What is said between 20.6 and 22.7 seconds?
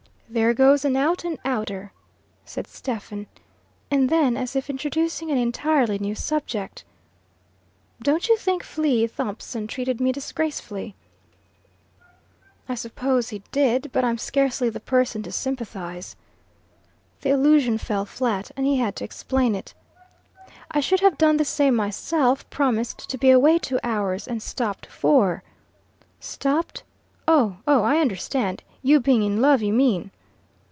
"I should have done the same myself,